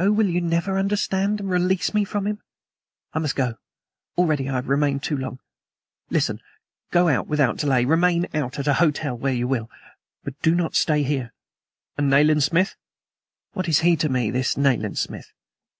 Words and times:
"Oh, 0.00 0.10
will 0.10 0.26
you 0.26 0.40
never 0.40 0.80
understand 0.80 1.38
and 1.38 1.48
release 1.48 1.94
me 1.94 2.04
from 2.04 2.26
him! 2.26 2.40
I 3.12 3.20
must 3.20 3.36
go. 3.36 3.54
Already 4.18 4.48
I 4.48 4.54
have 4.54 4.68
remained 4.68 5.04
too 5.04 5.16
long. 5.16 5.38
Listen. 6.10 6.40
Go 6.90 7.06
out 7.06 7.28
without 7.28 7.58
delay. 7.58 7.84
Remain 7.84 8.26
out 8.34 8.58
at 8.58 8.66
a 8.66 8.74
hotel, 8.74 9.16
where 9.16 9.32
you 9.32 9.46
will, 9.46 9.70
but 10.24 10.34
do 10.42 10.56
not 10.56 10.74
stay 10.74 11.04
here." 11.04 11.32
"And 11.96 12.10
Nayland 12.10 12.42
Smith?" 12.42 12.74
"What 13.52 13.68
is 13.68 13.78
he 13.78 13.94
to 13.94 14.08
me, 14.08 14.32
this 14.32 14.56
Nayland 14.56 14.98
Smith? 14.98 15.32